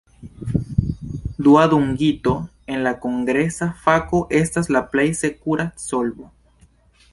[1.47, 2.31] Dua dungito
[2.75, 6.31] en la kongresa fako estas la plej sekura solvo.